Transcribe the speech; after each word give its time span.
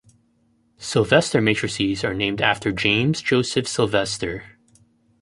Sylvester 0.79 1.41
matrices 1.41 2.03
are 2.03 2.15
named 2.15 2.41
after 2.41 2.71
James 2.71 3.21
Joseph 3.21 3.67
Sylvester. 3.67 4.57